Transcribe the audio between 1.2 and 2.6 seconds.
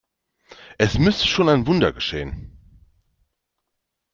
schon ein Wunder geschehen.